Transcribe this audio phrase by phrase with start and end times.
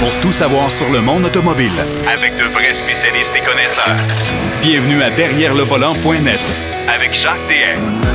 [0.00, 1.70] pour tout savoir sur le monde automobile.
[2.12, 3.96] Avec de vrais spécialistes et connaisseurs.
[4.60, 6.40] Bienvenue à Derrière le volant.net
[6.88, 8.06] Avec Jacques DM.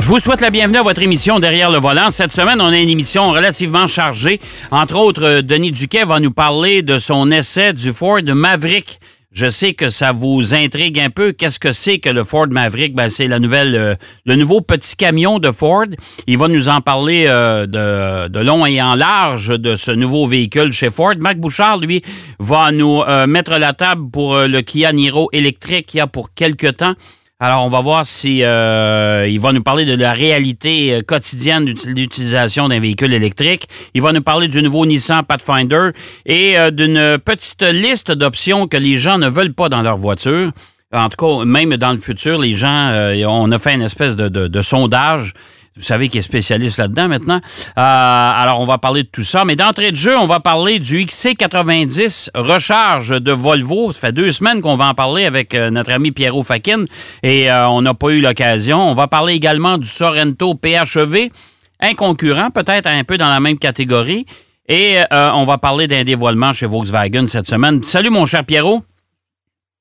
[0.00, 2.10] Je vous souhaite la bienvenue à votre émission Derrière le volant.
[2.10, 4.40] Cette semaine, on a une émission relativement chargée.
[4.70, 8.98] Entre autres, euh, Denis Duquet va nous parler de son essai du Ford Maverick.
[9.32, 11.30] Je sais que ça vous intrigue un peu.
[11.30, 12.96] Qu'est-ce que c'est que le Ford Maverick?
[12.96, 13.94] Ben, c'est la nouvelle, euh,
[14.26, 15.86] le nouveau petit camion de Ford.
[16.26, 17.68] Il va nous en parler euh,
[18.28, 21.14] de, long et en large de ce nouveau véhicule chez Ford.
[21.20, 22.02] Marc Bouchard, lui,
[22.40, 26.34] va nous euh, mettre la table pour le Kia Niro électrique qu'il y a pour
[26.34, 26.94] quelques temps.
[27.42, 31.72] Alors, on va voir si euh, va nous parler de la réalité euh, quotidienne de
[31.86, 33.66] l'utilisation d'un véhicule électrique.
[33.94, 35.92] Il va nous parler du nouveau Nissan Pathfinder
[36.26, 40.50] et euh, d'une petite liste d'options que les gens ne veulent pas dans leur voiture.
[40.92, 42.92] En tout cas, même dans le futur, les gens,
[43.26, 45.32] on a fait une espèce de sondage
[45.80, 47.40] vous savez qu'il est spécialiste là-dedans maintenant.
[47.78, 47.80] Euh,
[48.42, 49.46] alors, on va parler de tout ça.
[49.46, 53.92] Mais d'entrée de jeu, on va parler du XC90 recharge de Volvo.
[53.92, 56.84] Ça fait deux semaines qu'on va en parler avec euh, notre ami Pierrot Fakin
[57.22, 58.90] et euh, on n'a pas eu l'occasion.
[58.90, 61.30] On va parler également du Sorento PHEV,
[61.80, 64.26] un concurrent, peut-être un peu dans la même catégorie.
[64.68, 67.82] Et on va parler d'un dévoilement chez Volkswagen cette semaine.
[67.82, 68.84] Salut, mon cher Pierrot.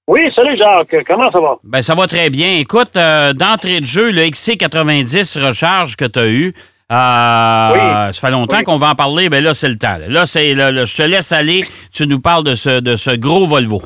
[0.10, 1.06] Oui, salut Jacques.
[1.06, 1.60] Comment ça va?
[1.64, 2.58] Ben, ça va très bien.
[2.58, 6.48] Écoute, euh, d'entrée de jeu, le XC90 recharge que tu as eu,
[6.92, 9.98] euh, ça fait longtemps qu'on va en parler, ben là, c'est le temps.
[10.10, 11.62] Là, c'est je te laisse aller.
[11.94, 13.82] Tu nous parles de ce, de ce gros Volvo.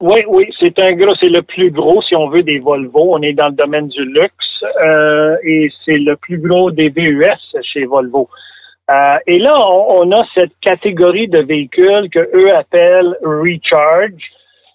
[0.00, 3.14] Oui, oui, c'est un gros, c'est le plus gros, si on veut, des Volvo.
[3.14, 7.60] On est dans le domaine du luxe euh, et c'est le plus gros des VUS
[7.70, 8.30] chez Volvo.
[9.26, 14.24] et là, on, on, a cette catégorie de véhicules que eux appellent Recharge.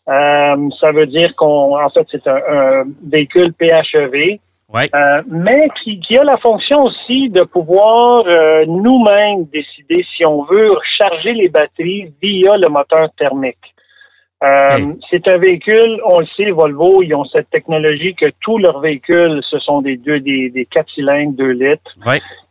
[0.07, 4.39] Euh, ça veut dire qu'on, en fait, c'est un, véhicule PHEV.
[4.73, 10.43] Euh, mais qui, qui, a la fonction aussi de pouvoir euh, nous-mêmes décider si on
[10.43, 13.57] veut recharger les batteries via le moteur thermique.
[15.09, 19.41] C'est un véhicule, on le sait, Volvo, ils ont cette technologie que tous leurs véhicules,
[19.49, 21.97] ce sont des deux, des, des 4 cylindres, 2 litres,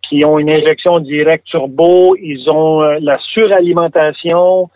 [0.08, 4.70] qui ont une injection directe turbo, ils ont la suralimentation,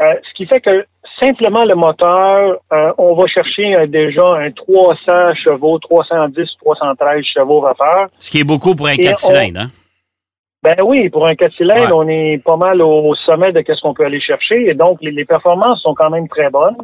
[0.00, 0.86] ce qui fait que
[1.22, 7.60] simplement le moteur, euh, on va chercher euh, déjà un 300 chevaux, 310, 313 chevaux
[7.60, 8.06] vapeur.
[8.18, 9.70] Ce qui est beaucoup pour un 4 cylindres, hein?
[10.62, 13.94] Ben oui, pour un 4 cylindres, on est pas mal au sommet de ce qu'on
[13.94, 14.68] peut aller chercher.
[14.68, 16.76] Et donc, les, performances sont quand même très bonnes.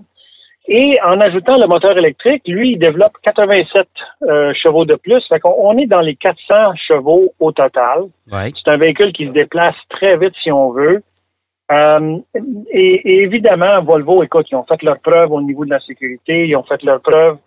[0.66, 3.86] Et en ajoutant le moteur électrique, lui, il développe 87
[4.22, 5.22] euh, chevaux de plus.
[5.28, 8.08] Fait qu'on on est dans les 400 chevaux au total.
[8.30, 11.02] C'est un véhicule qui se déplace très vite si on veut.
[11.70, 12.18] Euh,
[12.70, 16.56] et, évidemment, Volvo, écoute, ils ont fait leur preuve au niveau de la sécurité, ils
[16.56, 17.38] ont fait leur preuve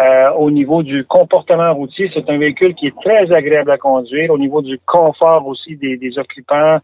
[0.00, 2.08] euh, au niveau du comportement routier.
[2.14, 4.30] C'est un véhicule qui est très agréable à conduire.
[4.30, 6.78] Au niveau du confort aussi des, des occupants,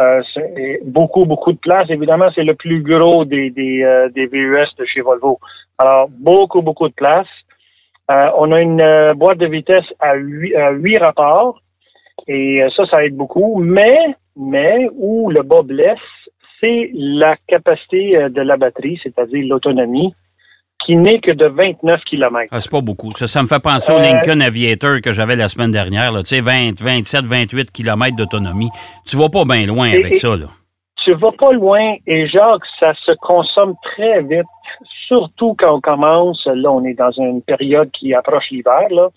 [0.00, 0.22] euh,
[0.84, 1.90] beaucoup, beaucoup de place.
[1.90, 5.40] Évidemment, c'est le plus gros des, des, euh, des VUS de chez Volvo.
[5.78, 7.26] Alors, beaucoup, beaucoup de place.
[8.08, 11.60] on a une boîte de vitesse à huit, à huit rapports.
[12.28, 13.60] Et ça, ça aide beaucoup.
[13.60, 13.98] Mais,
[14.36, 15.98] mais, où le bas blesse,
[16.60, 20.14] c'est la capacité euh, de la batterie, c'est-à-dire l'autonomie,
[20.84, 22.48] qui n'est que de 29 km.
[22.50, 23.12] Ah, c'est pas beaucoup.
[23.12, 26.12] Ça, ça me fait penser au euh, Lincoln Aviator que j'avais la semaine dernière.
[26.18, 28.70] Tu sais, 20, 27, 28 km d'autonomie.
[29.06, 30.36] Tu vas pas bien loin avec ça.
[30.36, 30.46] Là.
[31.04, 34.46] Tu vas pas loin et Jacques, ça se consomme très vite,
[35.06, 36.44] surtout quand on commence.
[36.46, 38.86] Là, on est dans une période qui approche l'hiver.
[38.90, 39.08] là.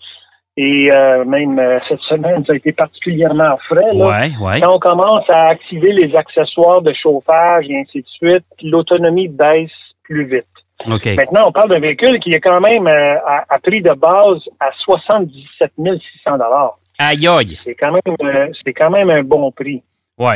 [0.56, 3.92] Et euh, même euh, cette semaine, ça a été particulièrement frais.
[3.92, 4.26] Là.
[4.60, 9.70] Quand on commence à activer les accessoires de chauffage et ainsi de suite, l'autonomie baisse
[10.04, 10.46] plus vite.
[10.86, 13.16] Maintenant, on parle d'un véhicule qui est quand même euh,
[13.48, 16.38] à, prix de base à 77 600
[16.98, 17.58] Aïe aïe.
[17.64, 19.82] C'est quand même, c'est quand même un bon prix.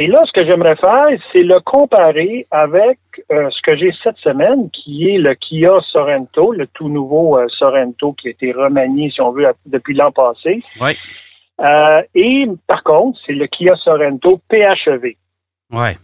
[0.00, 2.98] Et là, ce que j'aimerais faire, c'est le comparer avec
[3.30, 7.46] euh, ce que j'ai cette semaine, qui est le Kia Sorento, le tout nouveau euh,
[7.58, 10.62] Sorento qui a été remanié, si on veut, depuis l'an passé.
[10.80, 10.96] Oui.
[11.60, 15.14] Euh, et par contre, c'est le Kia Sorento PHEV.
[15.72, 15.96] Ouais.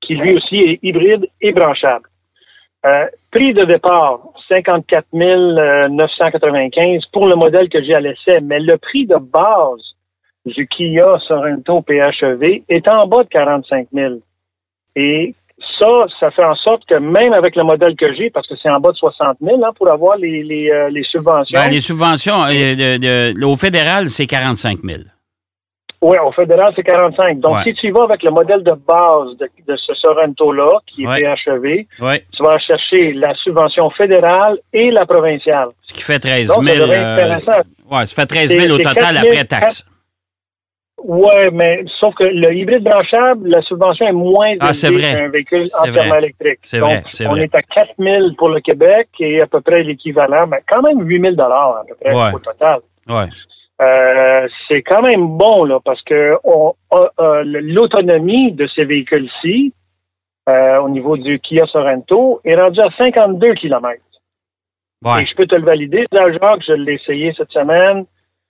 [0.00, 2.08] Qui lui aussi est hybride et branchable.
[3.32, 9.06] prix de départ, 54 995 pour le modèle que j'ai à l'essai, mais le prix
[9.06, 9.95] de base
[10.46, 14.14] du Kia Sorento PHEV est en bas de 45 000.
[14.94, 15.34] Et
[15.78, 18.70] ça, ça fait en sorte que même avec le modèle que j'ai, parce que c'est
[18.70, 21.58] en bas de 60 000 hein, pour avoir les, les, euh, les subventions.
[21.58, 25.00] Ben, les subventions, euh, au fédéral, c'est 45 000.
[26.02, 27.40] Oui, au fédéral, c'est 45.
[27.40, 31.86] Donc, si tu vas avec le modèle de base de, ce Sorento-là, qui est PHEV,
[32.32, 35.68] tu vas chercher la subvention fédérale et la provinciale.
[35.80, 36.60] Ce qui fait 13 000.
[36.60, 39.86] Donc, ça, euh, ouais, ça fait 13 000 au total après taxe.
[41.02, 45.66] Ouais, mais sauf que le hybride branchable, la subvention est moins Ah, élevée qu'un véhicule
[45.78, 46.18] entièrement vrai.
[46.18, 46.58] électrique.
[46.62, 47.42] C'est Donc, vrai, c'est on vrai.
[47.44, 51.00] est à 4 000 pour le Québec et à peu près l'équivalent, mais quand même
[51.06, 52.34] 8 000 à peu près Ouais.
[52.34, 52.78] au total.
[53.08, 53.26] Ouais.
[53.82, 59.74] Euh, c'est quand même bon là parce que on, a- a- l'autonomie de ces véhicules-ci
[60.48, 64.00] euh, au niveau du Kia Sorento est rendue à 52 km.
[65.04, 65.22] Ouais.
[65.22, 68.06] Et je peux te le valider, là, Jacques, je l'ai essayé cette semaine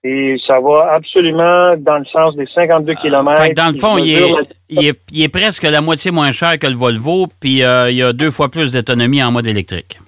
[0.06, 3.42] et ça va absolument dans le sens des 52 km.
[3.42, 4.32] Fait que dans le fond, il est,
[4.68, 7.96] il, est, il est presque la moitié moins cher que le Volvo, puis euh, il
[7.96, 9.98] y a deux fois plus d'autonomie en mode électrique.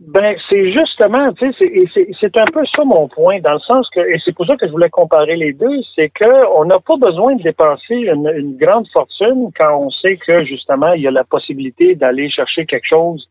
[0.00, 1.88] Ben, c'est justement, tu sais,
[2.20, 4.64] c'est- un peu ça mon point, dans le sens que, et c'est pour ça que
[4.64, 8.56] je voulais comparer les deux, c'est que on n'a pas besoin de dépenser une, une
[8.56, 12.86] grande fortune quand on sait que, justement, il y a la possibilité d'aller chercher quelque
[12.88, 13.28] chose,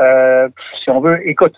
[0.00, 0.48] euh,
[0.84, 1.18] si on veut.
[1.28, 1.54] Écoute,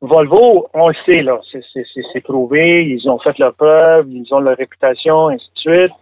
[0.00, 4.06] Volvo, on le sait, là, c'est- c'est c'est- c'est prouvé, ils ont fait leur preuve,
[4.10, 5.92] ils ont leur réputation, ainsi de suite,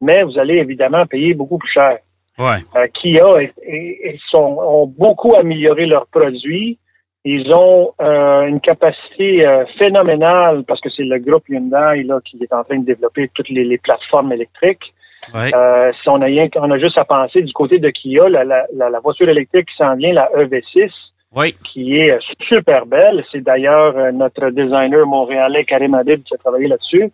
[0.00, 1.98] mais vous allez évidemment payer beaucoup plus cher
[2.38, 2.58] Ouais.
[2.76, 6.78] euh, Kia et, et- et sont, ont beaucoup amélioré leurs produits.
[7.24, 12.38] Ils ont euh, une capacité euh, phénoménale parce que c'est le groupe Hyundai là, qui
[12.42, 14.92] est en train de développer toutes les, les plateformes électriques.
[15.34, 15.50] Ouais.
[15.54, 18.44] Euh, si on a, rien, on a juste à penser du côté de Kia, la,
[18.44, 20.90] la, la, la voiture électrique qui s'en vient, la EV6,
[21.36, 21.54] Oui.
[21.72, 22.18] qui est euh,
[22.48, 23.24] super belle.
[23.30, 27.12] C'est d'ailleurs euh, notre designer montréalais Karim Habib qui a travaillé là-dessus.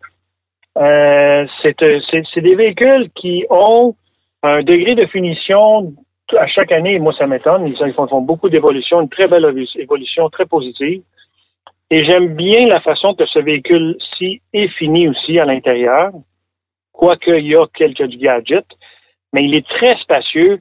[0.79, 3.95] Euh, c'est euh, c'est- des véhicules qui ont
[4.43, 5.93] un degré de finition
[6.39, 10.31] à chaque année, moi ça m'étonne, ils, font, beaucoup d'évolution, une très belle évo- évolution,
[10.31, 11.03] très positive.
[11.91, 16.11] Et j'aime bien la façon que ce véhicule-ci est fini aussi à l'intérieur,
[16.93, 18.65] quoique il y a quelques gadgets,
[19.35, 20.59] mais il est très spacieux.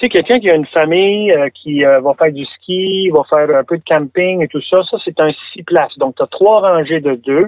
[0.00, 3.22] Tu sais, quelqu'un qui a une famille, euh, qui euh, va faire du ski, va
[3.28, 5.96] faire un peu de camping et tout ça, ça c'est un six places.
[5.98, 7.46] Donc, tu as trois rangées de deux.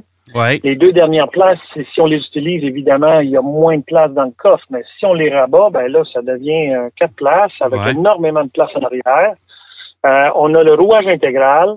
[0.63, 4.11] Les deux dernières places, si on les utilise, évidemment, il y a moins de place
[4.13, 7.53] dans le coffre, mais si on les rabat, ben là, ça devient euh, quatre places
[7.61, 7.91] avec Ouais.
[7.93, 9.35] énormément de place en arrière.
[10.07, 11.77] Euh, on a le rouage intégral.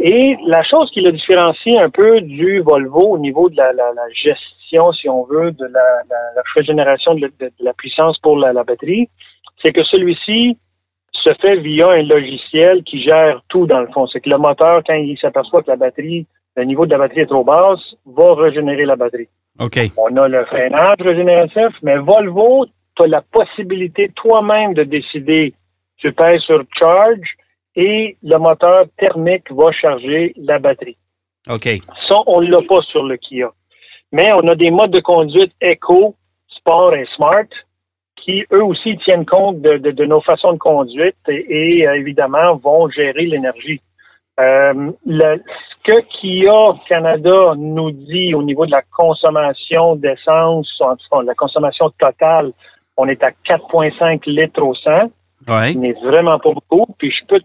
[0.00, 3.92] Et la chose qui le différencie un peu du Volvo au niveau de la, la-
[3.94, 7.74] la gestion, si on veut, de la, la, la régénération de, la- de- de la
[7.74, 9.08] puissance pour la batterie,
[9.62, 10.56] c'est que celui-ci
[11.12, 14.06] se fait via un logiciel qui gère tout dans le fond.
[14.06, 16.26] C'est que le moteur, quand il s'aperçoit que la batterie,
[16.56, 19.28] le niveau de la batterie est trop basse, va régénérer la batterie.
[19.58, 19.78] OK.
[19.98, 22.66] On a le freinage régénératif, mais Volvo,
[22.96, 25.54] tu as la possibilité toi-même de décider.
[25.98, 27.36] Tu pèses sur Charge
[27.76, 30.96] et le moteur thermique va charger la batterie.
[31.48, 31.68] OK.
[32.08, 33.50] Ça, on l'a pas sur le Kia.
[34.12, 36.16] Mais on a des modes de conduite Eco,
[36.48, 37.46] Sport et Smart
[38.24, 41.94] qui, eux aussi, tiennent compte de, de- de nos façons de conduite et, et, euh,
[41.96, 43.80] évidemment, vont gérer l'énergie.
[44.38, 45.42] Euh, le-
[45.86, 51.22] ce que Kia Canada nous dit au niveau de la consommation d'essence, en tout cas,
[51.22, 52.52] la consommation totale,
[52.96, 55.10] on est à 4,5 litres au 100
[55.48, 55.72] Oui.
[55.72, 56.86] ce n'est vraiment pas beaucoup.
[56.98, 57.40] Puis je peux,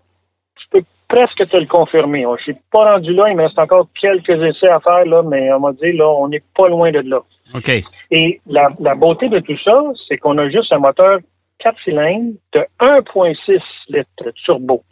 [0.60, 2.26] je peux presque te le confirmer.
[2.38, 5.52] Je suis pas rendu là, il me reste encore quelques essais à faire, là, mais
[5.54, 7.20] on m'a dit, là, on n'est pas loin de là.
[7.54, 7.72] OK.
[8.12, 11.20] Et la, la beauté de tout ça, c'est qu'on a juste un moteur
[11.60, 13.60] 4 cylindres de 1,6
[13.90, 14.84] litres turbo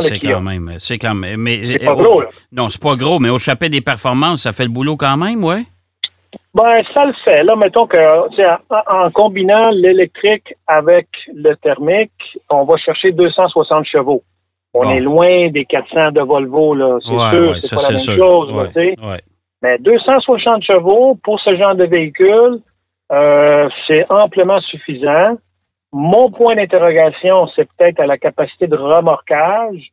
[0.00, 0.72] C'est quand même.
[0.78, 1.40] C'est quand même.
[1.40, 2.28] Mais, C'est pas euh, gros, là.
[2.52, 5.44] Non, c'est pas gros, mais au chapitre des performances, ça fait le boulot quand même,
[5.44, 5.62] ouais?
[6.54, 7.42] Ben, ça le fait.
[7.44, 12.12] Là, mettons que, en, en combinant l'électrique avec le thermique,
[12.50, 14.22] on va chercher 260 chevaux.
[14.74, 14.90] On Bon.
[14.90, 16.98] est loin des 400 de Volvo, là.
[17.04, 18.16] C'est Ouais, sûr, ouais, c'est pas la même sûr.
[18.16, 19.20] chose, ouais.
[19.62, 22.60] Mais 260 chevaux pour ce genre de véhicule,
[23.12, 25.38] euh, c'est amplement suffisant.
[25.92, 29.92] Mon point d'interrogation, c'est peut-être à la capacité de remorquage,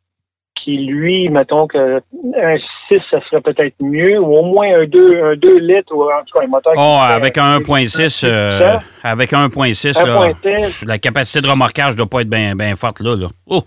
[0.64, 2.56] qui lui, mettons que un
[2.88, 6.24] 6, ça serait peut-être mieux, ou au moins un 2, un 2 litres, ou en
[6.24, 6.72] tout cas un moteur.
[6.72, 10.86] qui Oh, avec un 1.6, euh, avec un 1.6, là, 1.6.
[10.86, 13.16] la capacité de remorquage doit pas être bien forte, là.
[13.16, 13.26] là.
[13.46, 13.62] Oh!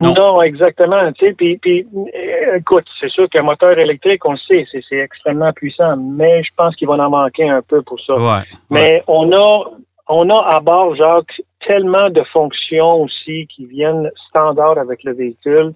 [0.00, 0.12] Non.
[0.12, 1.10] Non, exactement.
[1.12, 4.96] Tu sais, puis, puis, euh, écoute, c'est sûr qu'un moteur électrique, on le sait, c'est,
[4.96, 8.14] extrêmement puissant, mais je pense qu'il va en manquer un peu pour ça.
[8.14, 8.22] Ouais.
[8.22, 8.44] ouais.
[8.70, 9.64] Mais on a,
[10.08, 15.72] on a à bord, Jacques, tellement de fonctions aussi qui viennent standard avec le véhicule.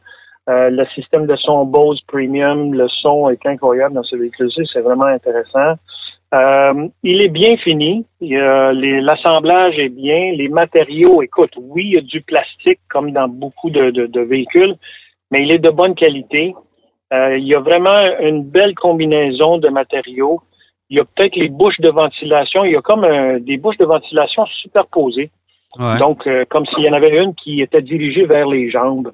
[0.48, 4.80] Euh, le système de son Bose Premium, le son est incroyable dans ce véhicule-ci, c'est
[4.80, 5.74] vraiment intéressant.
[6.32, 8.06] Euh, il est bien fini.
[8.20, 10.32] L'assemblage est bien.
[10.32, 14.76] Les matériaux, écoute, oui, il y a du plastique comme dans beaucoup de véhicules,
[15.30, 16.54] mais il est de bonne qualité.
[17.12, 20.40] Euh, il y a vraiment une belle combinaison de matériaux.
[20.90, 22.64] Il y a peut-être les bouches de ventilation.
[22.64, 25.30] Il y a comme euh, des bouches de ventilation superposées.
[25.78, 25.98] Ouais.
[25.98, 29.12] Donc, euh, comme s'il y en avait une qui était dirigée vers les jambes.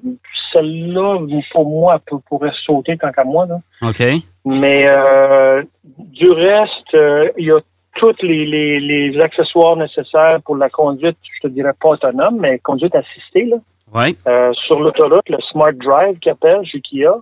[0.51, 1.19] Celle-là,
[1.51, 3.45] pour moi, pour- pourrait sauter tant qu'à moi.
[3.45, 3.59] Là.
[3.83, 4.01] OK.
[4.45, 5.61] Mais euh,
[5.99, 7.59] du reste, euh, il y a
[7.95, 12.59] tous les, les, les, accessoires nécessaires pour la conduite, je te dirais pas autonome, mais
[12.59, 13.45] conduite assistée.
[13.45, 13.57] Là.
[13.93, 14.15] Ouais.
[14.27, 17.13] Euh, sur l'autoroute, le Smart Drive qui appelle chez Kia.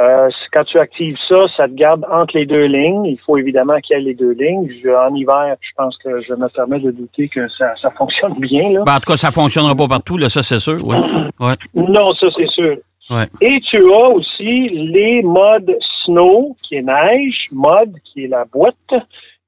[0.00, 3.04] Euh, quand tu actives ça, ça te garde entre les deux lignes.
[3.04, 4.66] Il faut évidemment qu'il y ait les deux lignes.
[4.88, 8.72] en hiver, je pense que je me permets de douter que ça, ça fonctionne bien.
[8.72, 8.82] Là.
[8.86, 10.84] Ben, en tout cas, ça fonctionnera pas partout, là, ça c'est sûr.
[10.86, 10.96] Ouais.
[11.40, 11.54] ouais.
[11.74, 12.76] Non, ça c'est sûr.
[13.10, 13.26] Ouais.
[13.40, 18.94] Et tu as aussi les modes snow, qui est neige, mode, qui est la boîte,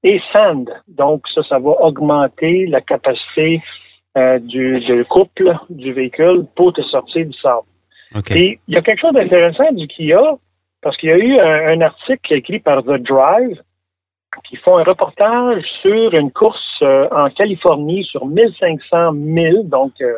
[0.02, 0.68] et sand.
[0.88, 3.62] Donc, ça, ça va augmenter la capacité
[4.18, 7.62] euh, du, du couple du véhicule pour te sortir du sable.
[8.30, 10.20] Et il y a quelque chose d'intéressant du Kia,
[10.82, 13.60] parce qu'il y a eu un, article écrit par The Drive
[14.48, 20.14] qui font un reportage sur une course euh, en Californie sur 1500 milles, donc euh,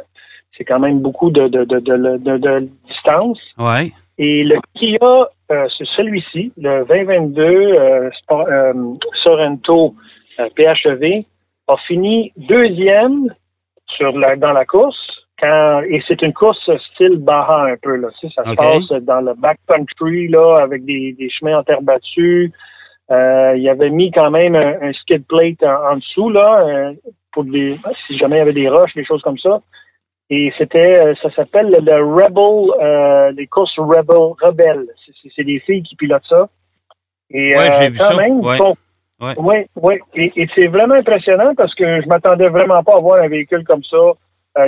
[0.56, 3.40] c'est quand même beaucoup de, de, de, de distance.
[3.58, 3.92] Ouais.
[4.18, 8.10] Et le Kia, euh, c'est celui-ci, le 2022
[9.24, 9.94] Sorento
[10.56, 11.24] PHEV,
[11.66, 13.34] a fini deuxième
[13.96, 15.03] sur la, dans la course
[15.43, 20.29] et c'est une course style Baja un peu là, ça se passe dans le backcountry
[20.29, 22.53] là avec des, chemins en terre battue.
[23.11, 26.93] Euh, il avait mis quand même un, skid plate en, dessous là euh,
[27.33, 29.61] pour des si jamais il y avait des roches, des choses comme ça.
[30.31, 34.87] Et c'était euh, ça s'appelle le, Rebel les courses Rebel Rebelle.
[35.37, 36.49] C'est des filles qui pilotent ça.
[37.31, 38.14] Et ouais, j'ai vu ça.
[39.37, 39.95] oui, oui.
[40.14, 43.64] Et, et c'est vraiment impressionnant parce que je m'attendais vraiment pas à voir un véhicule
[43.64, 44.12] comme ça euh,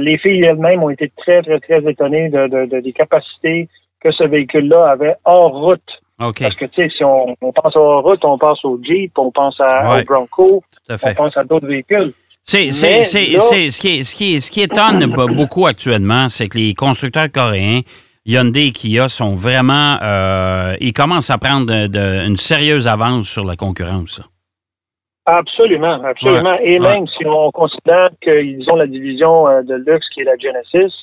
[0.00, 3.68] les filles elles-mêmes ont été très, très, très étonnées de, des capacités
[4.00, 5.80] que ce véhicule-là avait hors route.
[6.18, 9.60] Parce que, tu sais, si on, pense hors route, on pense au Jeep, on pense
[9.60, 12.12] à, au Bronco, on pense à d'autres véhicules.
[12.42, 13.38] C'est, c'est, c'est,
[13.70, 17.80] ce, qui, ce, qui, ce qui étonne beaucoup actuellement, c'est que les constructeurs coréens,
[18.24, 19.98] Hyundai et Kia, sont vraiment.
[20.00, 24.20] Euh, ils commencent à prendre une sérieuse avance sur la concurrence.
[25.26, 26.56] Absolument, absolument.
[26.62, 30.36] Et même si on considère qu'ils ont la division euh, de luxe qui est la
[30.36, 30.94] Genesis,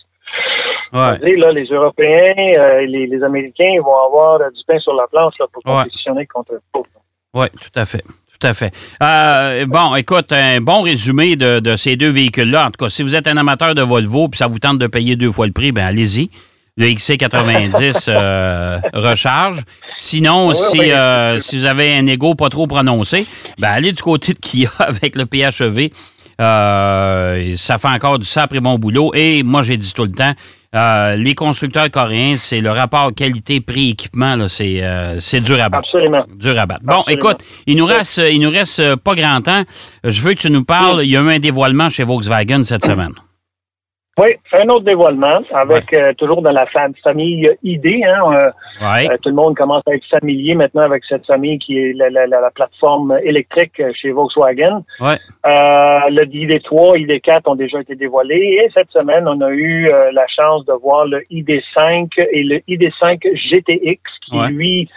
[0.93, 1.37] ouais.
[1.37, 5.33] là, les Européens, euh, les, les, Américains vont avoir euh, du pain sur la planche
[5.41, 6.61] là, pour compétitionner contre eux.
[7.33, 8.03] Oui, tout à fait.
[8.39, 9.65] Tout à fait.
[9.67, 12.67] bon, écoute, un bon résumé de, de ces deux véhicules-là.
[12.67, 14.87] En tout cas, si vous êtes un amateur de Volvo puis ça vous tente de
[14.87, 16.29] payer deux fois le prix, ben allez-y
[16.77, 19.61] le XC90 euh, recharge.
[19.95, 23.27] Sinon, si, euh, si vous avez un ego pas trop prononcé,
[23.59, 25.89] ben allez du côté de Kia avec le PHEV.
[26.41, 29.11] Euh, ça fait encore du sacré bon boulot.
[29.13, 30.33] Et moi, j'ai dit tout le temps,
[31.15, 34.81] les constructeurs coréens, c'est le rapport qualité-prix-équipement, c'est
[35.19, 35.87] c'est dur à battre.
[35.93, 36.25] Absolument.
[36.35, 36.81] Dur à battre.
[36.83, 39.61] Bon, écoute, il nous reste il nous reste pas grand temps.
[40.03, 41.01] Je veux que tu nous parles.
[41.03, 43.13] Il y a eu un dévoilement chez Volkswagen cette semaine.
[44.19, 48.03] Oui, un autre dévoilement avec euh, toujours dans la famille ID.
[48.05, 51.79] Hein, euh, euh, tout le monde commence à être familier maintenant avec cette famille qui
[51.79, 54.83] est la, la, la plateforme électrique chez Volkswagen.
[54.99, 55.17] Ouais.
[55.43, 60.63] le ID3, ID4 ont déjà été dévoilés et cette semaine, on a eu la chance
[60.65, 64.89] de voir le ID5 et le ID5 GTX qui, lui,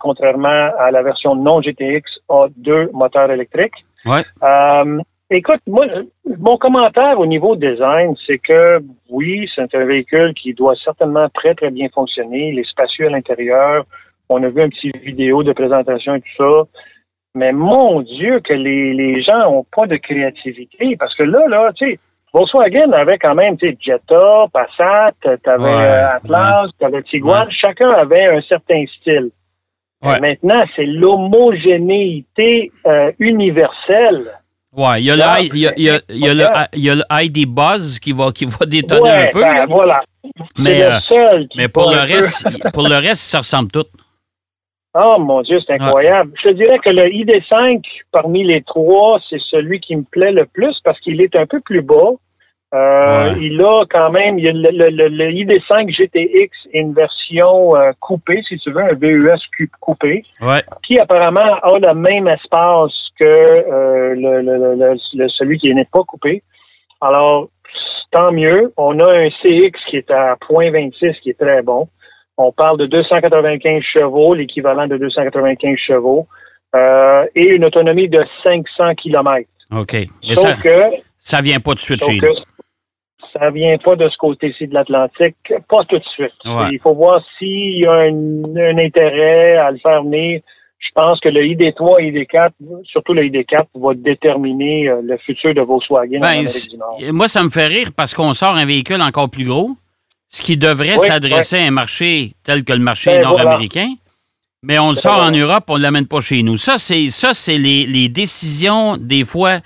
[0.00, 3.84] contrairement à la version non GTX, a deux moteurs électriques.
[4.04, 4.22] Ouais.
[5.34, 5.86] Écoute, moi,
[6.26, 11.54] mon commentaire au niveau design, c'est que oui, c'est un véhicule qui doit certainement très,
[11.54, 12.50] très bien fonctionner.
[12.50, 13.86] Il est spacieux à l'intérieur.
[14.28, 16.68] On a vu un petit vidéo de présentation et tout ça.
[17.34, 20.96] Mais mon Dieu, que les, les gens ont pas de créativité.
[20.98, 21.98] Parce que là, là, tu sais,
[22.34, 27.50] Volkswagen avait quand même, tu sais, Jetta, Passat, t'avais ouais, euh, Atlas, t'avais Tiguan.
[27.50, 29.30] Chacun avait un certain style.
[30.02, 34.24] Maintenant, c'est l'homogénéité euh, universelle
[34.74, 36.46] Ouais, il y a, le, il y a, il y a, il y a le,
[36.72, 39.42] il y a le ID Buzz qui va, qui va détonner un peu.
[39.42, 40.02] Ben, voilà.
[40.58, 43.84] Mais, euh, mais pour, le reste, pour le reste, ça ressemble tout.
[44.94, 46.32] Oh mon Dieu, c'est incroyable.
[46.44, 50.76] Je dirais que le ID5, parmi les trois, c'est celui qui me plaît le plus
[50.84, 52.12] parce qu'il est un peu plus bas.
[52.74, 57.76] Euh, Il a quand même, il y a le, le, le, ID5 GTX une version
[57.76, 60.62] euh, coupée, si tu veux, un VUS coupé, ouais.
[60.86, 66.42] qui apparemment a le même espace que euh, le, celui qui n'est pas coupé.
[67.02, 67.48] Alors,
[68.10, 68.72] tant mieux.
[68.78, 71.88] On a un CX qui est à 0.26, qui est très bon.
[72.38, 76.26] On parle de 295 chevaux, l'équivalent de 295 chevaux,
[76.74, 79.46] euh, et une autonomie de 500 km.
[79.76, 79.96] OK.
[80.34, 82.34] ça, que, ça vient pas de suite chez nous
[83.32, 85.36] ça vient pas de ce côté-ci de l'Atlantique,
[85.68, 86.32] pas tout de suite.
[86.70, 90.40] Il faut voir s'il y a un, intérêt à le faire venir.
[90.78, 92.50] Je pense que le ID3 et ID4,
[92.84, 96.44] surtout le ID4, va déterminer euh, le futur de Volkswagen ben,
[97.12, 99.70] Moi, ça me fait rire parce qu'on sort un véhicule encore plus gros,
[100.28, 103.88] ce qui devrait s'adresser à un marché tel que le marché ben, nord-américain.
[104.64, 106.56] Mais on le sort en Europe, on ne l'amène pas chez nous.
[106.56, 109.58] Ça, c'est ça, c'est les, les décisions, des fois,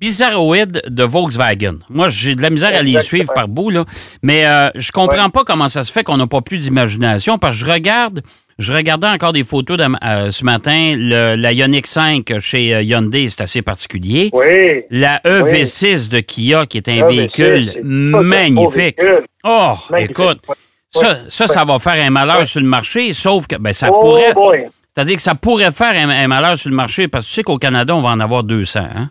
[0.00, 1.76] bizarroïdes de Volkswagen.
[1.88, 3.84] Moi, j'ai de la misère à les suivre par bout, là.
[4.22, 7.58] Mais euh, je comprends pas comment ça se fait qu'on n'a pas plus d'imagination, parce
[7.58, 8.20] que je regarde,
[8.58, 12.82] je regardais encore des photos de- euh, ce matin, le- la Ioniq 5 chez euh,
[12.82, 14.30] Hyundai, c'est assez particulier.
[14.32, 14.82] Oui.
[14.90, 19.00] La EV6 de Kia, qui est un mais véhicule magnifique.
[19.02, 19.20] véhicule.
[19.44, 20.10] Oh, Magnifique.
[20.18, 20.54] écoute, Ouais.
[20.90, 24.00] ça, ça, ça va faire un malheur sur le marché, sauf que ben, ça Oh
[24.00, 24.68] pourrait.
[24.94, 27.42] C'est-à-dire que ça pourrait faire un, un malheur sur le marché, parce que tu sais
[27.42, 28.80] qu'au Canada, on va en avoir 200.
[28.80, 29.10] Hein?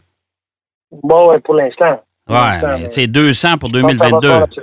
[1.03, 2.01] Bon, ouais, pour l'instant.
[2.29, 4.27] Ouais, c'est 200 pour je pense que ça va 2022.
[4.29, 4.61] faire là-dessus.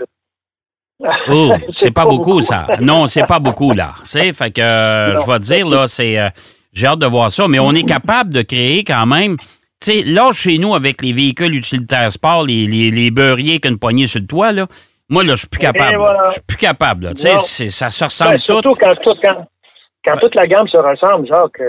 [1.29, 2.67] Oh, c'est pas beaucoup, ça.
[2.81, 3.95] Non, c'est pas beaucoup, là.
[4.05, 6.19] Tu sais, fait que euh, je vais te dire, là, c'est.
[6.19, 6.29] euh,
[6.73, 9.37] J'ai hâte de voir ça, mais on est capable de créer quand même.
[9.81, 13.79] Tu sais, là, chez nous, avec les véhicules utilitaires sport, les, les, les beurriers qu'une
[13.79, 14.67] poignée sur le toit, là,
[15.09, 15.93] moi, là, je suis plus capable.
[15.93, 15.99] là.
[15.99, 16.21] voilà.
[16.29, 17.15] Je suis plus capable, là.
[17.15, 18.53] Tu sais, ça se Ben, ressemble tout.
[18.55, 19.45] surtout quand, tout- quand,
[20.05, 21.61] quand toute la gamme se ressemble, Jacques.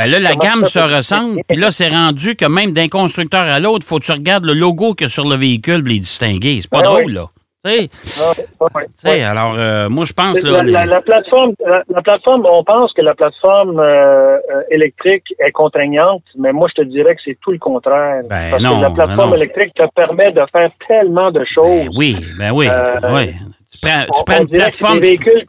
[0.00, 2.88] Euh, Ben là, la Comment gamme se ressemble, puis là, c'est rendu que même d'un
[2.88, 5.98] constructeur à l'autre, faut que tu regardes le logo que sur le véhicule pour les
[6.00, 6.58] distinguer.
[6.60, 7.12] C'est pas Ben drôle, oui.
[7.14, 7.26] là.
[7.62, 9.22] Tu sais, ouais, ouais, tu sais, ouais.
[9.22, 12.64] alors, euh, moi, je pense, là, La, les- la- la plateforme, la, la plateforme, on
[12.64, 17.20] pense que la plateforme euh, euh, électrique est contraignante, mais moi je te dirais que
[17.22, 18.22] c'est tout le contraire.
[18.30, 21.84] Ben Parce non, que la ben plateforme électrique te permet de faire tellement de choses.
[21.84, 23.26] Ben oui, ben oui, Euh, oui.
[23.70, 25.00] Tu prends, tu On- prends on une que c'est plateforme.
[25.00, 25.46] des tu- véhicules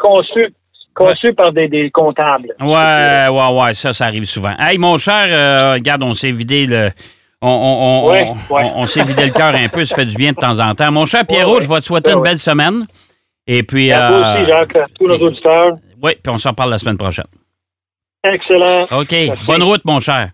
[1.07, 2.49] conçus par des, des comptables.
[2.59, 4.53] Ouais, ouais, ouais, ça, ça arrive souvent.
[4.59, 6.89] Hey, mon cher, euh, regarde, on s'est vidé le.
[7.41, 8.71] On, on, on, Ouais, on- ouais.
[8.75, 10.91] on s'est vidé le cœur un peu, ça fait du bien de temps en temps.
[10.91, 12.85] Mon cher Pierrot, je vais te souhaiter une belle semaine.
[13.47, 15.71] Et puis, À euh, aussi, Jacques, à tous nos puis- auditeurs.
[16.03, 17.25] oui, puis on s'en parle la semaine prochaine.
[18.23, 18.83] Excellent.
[18.91, 19.33] OK, Merci.
[19.47, 20.29] bonne route, mon cher.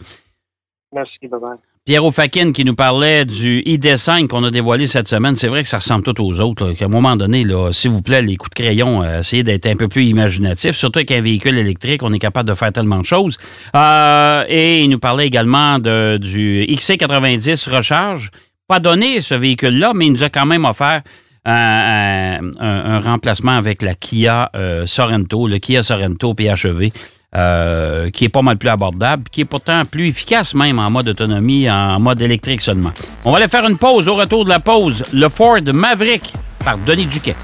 [0.94, 1.58] Merci, bye-bye.
[1.88, 5.38] Pierrot Fakin qui nous parlait du ID5 qu'on a dévoilé cette semaine.
[5.38, 6.74] C'est vrai que ça ressemble tout aux autres.
[6.74, 9.78] qu'à un moment donné, s'il vous plaît, les coups de crayon, euh, essayez d'être un
[9.78, 10.76] peu plus imaginatif.
[10.76, 13.38] Surtout avec un véhicule électrique, on est capable de faire tellement de choses.
[13.74, 18.32] Euh, et il nous parlait également du XC90 Recharge.
[18.68, 21.04] Pas donné ce véhicule-là, mais il nous a quand même offert
[21.46, 26.92] un- un remplacement avec la Kia euh, Sorento, le Kia Sorento PHEV.
[27.36, 31.10] Euh, qui est pas mal plus abordable, qui est pourtant plus efficace même en mode
[31.10, 32.92] autonomie, en mode électrique seulement.
[33.26, 34.08] On va aller faire une pause.
[34.08, 37.36] Au retour de la pause, le Ford Maverick par Denis Duquet.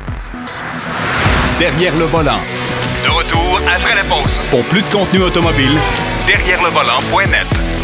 [1.60, 2.40] Derrière le volant.
[3.04, 4.40] De retour après la pause.
[4.50, 5.78] Pour plus de contenu automobile,
[6.26, 7.83] Derrière le volant.net.